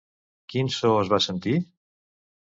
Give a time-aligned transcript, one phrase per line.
[0.53, 1.53] Quin so es va sentir?